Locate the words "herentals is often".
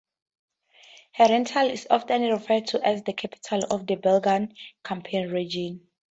1.11-2.23